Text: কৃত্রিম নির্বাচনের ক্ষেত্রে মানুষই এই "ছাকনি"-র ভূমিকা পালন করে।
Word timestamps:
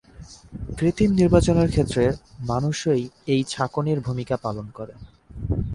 কৃত্রিম 0.77 1.11
নির্বাচনের 1.13 1.69
ক্ষেত্রে 1.69 2.03
মানুষই 2.43 3.01
এই 3.27 3.41
"ছাকনি"-র 3.47 3.99
ভূমিকা 3.99 4.35
পালন 4.37 4.67
করে। 4.73 4.93